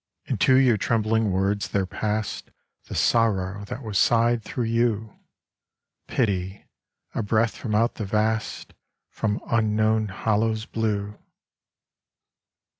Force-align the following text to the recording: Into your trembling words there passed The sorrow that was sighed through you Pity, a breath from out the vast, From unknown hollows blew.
Into 0.25 0.55
your 0.55 0.77
trembling 0.77 1.31
words 1.31 1.67
there 1.67 1.85
passed 1.85 2.49
The 2.85 2.95
sorrow 2.95 3.65
that 3.65 3.83
was 3.83 3.99
sighed 3.99 4.41
through 4.41 4.63
you 4.63 5.19
Pity, 6.07 6.65
a 7.13 7.21
breath 7.21 7.55
from 7.55 7.75
out 7.75 7.93
the 7.93 8.05
vast, 8.05 8.73
From 9.11 9.39
unknown 9.51 10.07
hollows 10.07 10.65
blew. 10.65 11.19